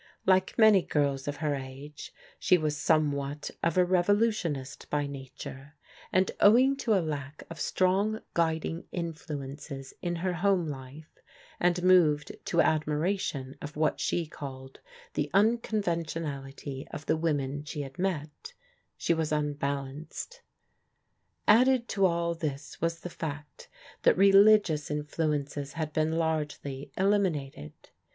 Like 0.25 0.57
many 0.57 0.81
girls 0.81 1.27
of 1.27 1.37
her 1.45 1.53
age, 1.53 2.11
she 2.39 2.57
was 2.57 2.75
somewhat 2.75 3.51
of 3.61 3.77
a 3.77 3.85
revolutionist 3.85 4.89
by 4.89 5.05
nature, 5.05 5.75
and 6.11 6.31
owing 6.39 6.75
to 6.77 6.95
a 6.95 7.05
lack 7.05 7.43
of 7.51 7.59
strong 7.61 8.19
guiding 8.33 8.85
influences 8.91 9.93
in 10.01 10.15
her 10.15 10.33
home 10.33 10.65
life, 10.65 11.19
and 11.59 11.83
moved 11.83 12.35
to 12.45 12.61
admiration 12.61 13.55
of 13.61 13.75
what 13.77 13.99
she 13.99 14.25
called 14.25 14.79
the 15.13 15.29
un 15.35 15.59
conventionality 15.59 16.87
of 16.89 17.05
the 17.05 17.15
women 17.15 17.63
she 17.63 17.81
had 17.83 17.99
met, 17.99 18.53
she 18.97 19.13
was 19.13 19.31
un 19.31 19.53
balanced. 19.53 20.41
Added 21.47 21.87
to 21.89 22.07
all 22.07 22.33
this 22.33 22.81
was 22.81 23.01
the 23.01 23.11
fact 23.11 23.69
that 24.01 24.17
religious 24.17 24.89
influences 24.89 25.73
had 25.73 25.93
been 25.93 26.13
largely 26.17 26.91
eliminated. 26.97 27.73